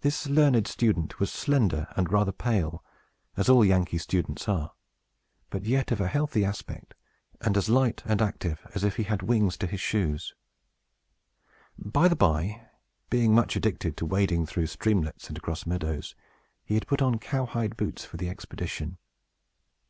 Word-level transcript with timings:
This 0.00 0.26
learned 0.26 0.66
student 0.66 1.20
was 1.20 1.30
slender, 1.30 1.86
and 1.96 2.10
rather 2.10 2.32
pale, 2.32 2.82
as 3.36 3.50
all 3.50 3.62
Yankee 3.62 3.98
students 3.98 4.48
are; 4.48 4.72
but 5.50 5.66
yet 5.66 5.92
of 5.92 6.00
a 6.00 6.08
healthy 6.08 6.46
aspect, 6.46 6.94
and 7.42 7.54
as 7.54 7.68
light 7.68 8.02
and 8.06 8.22
active 8.22 8.66
as 8.74 8.84
if 8.84 8.96
he 8.96 9.02
had 9.02 9.20
wings 9.20 9.58
to 9.58 9.66
his 9.66 9.82
shoes. 9.82 10.32
By 11.76 12.08
the 12.08 12.16
by, 12.16 12.68
being 13.10 13.34
much 13.34 13.54
addicted 13.54 13.98
to 13.98 14.06
wading 14.06 14.46
through 14.46 14.68
streamlets 14.68 15.28
and 15.28 15.36
across 15.36 15.66
meadows, 15.66 16.14
he 16.64 16.72
had 16.72 16.86
put 16.86 17.02
on 17.02 17.18
cowhide 17.18 17.76
boots 17.76 18.06
for 18.06 18.16
the 18.16 18.30
expedition. 18.30 18.96